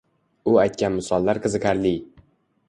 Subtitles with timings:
[0.51, 1.93] U aytgan misollar qiziqarli.